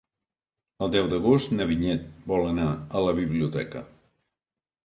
El 0.85 0.89
deu 0.95 1.09
d'agost 1.11 1.53
na 1.59 1.67
Vinyet 1.73 2.09
vol 2.33 2.49
anar 2.53 2.67
a 3.01 3.05
la 3.09 3.15
biblioteca. 3.23 3.89